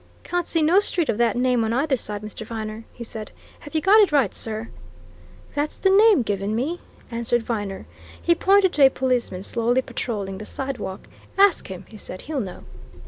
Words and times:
"Can't 0.23 0.47
see 0.47 0.63
no 0.63 0.79
street 0.79 1.09
of 1.09 1.19
that 1.19 1.35
name 1.37 1.63
on 1.63 1.73
either 1.73 1.95
side, 1.95 2.23
Mr. 2.23 2.43
Viner," 2.43 2.85
he 2.91 3.03
said. 3.03 3.31
"Have 3.59 3.75
you 3.75 3.81
got 3.81 3.99
it 3.99 4.11
right, 4.11 4.33
sir?" 4.33 4.69
"That's 5.53 5.77
the 5.77 5.91
name 5.91 6.23
given 6.23 6.55
me," 6.55 6.79
answered 7.11 7.43
Viner. 7.43 7.85
He 8.19 8.33
pointed 8.33 8.73
to 8.73 8.85
a 8.87 8.89
policeman 8.89 9.43
slowly 9.43 9.83
patrolling 9.83 10.39
the 10.39 10.45
side 10.47 10.79
walk. 10.79 11.05
"Ask 11.37 11.67
him," 11.67 11.85
he 11.87 11.97
said. 11.97 12.21
"He'll 12.21 12.39
know." 12.41 12.63